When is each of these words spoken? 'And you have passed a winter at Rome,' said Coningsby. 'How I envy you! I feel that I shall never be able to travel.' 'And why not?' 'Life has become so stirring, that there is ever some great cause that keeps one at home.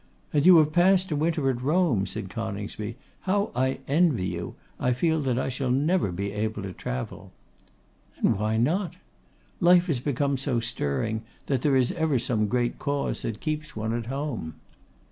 'And 0.33 0.47
you 0.47 0.57
have 0.57 0.73
passed 0.73 1.11
a 1.11 1.15
winter 1.15 1.47
at 1.51 1.61
Rome,' 1.61 2.07
said 2.07 2.27
Coningsby. 2.27 2.95
'How 3.19 3.51
I 3.55 3.81
envy 3.87 4.25
you! 4.25 4.55
I 4.79 4.93
feel 4.93 5.21
that 5.21 5.37
I 5.37 5.47
shall 5.49 5.69
never 5.69 6.11
be 6.11 6.31
able 6.31 6.63
to 6.63 6.73
travel.' 6.73 7.31
'And 8.17 8.39
why 8.39 8.57
not?' 8.57 8.95
'Life 9.59 9.85
has 9.85 9.99
become 9.99 10.37
so 10.37 10.59
stirring, 10.59 11.21
that 11.45 11.61
there 11.61 11.75
is 11.75 11.91
ever 11.91 12.17
some 12.17 12.47
great 12.47 12.79
cause 12.79 13.21
that 13.21 13.41
keeps 13.41 13.75
one 13.75 13.93
at 13.93 14.07
home. 14.07 14.55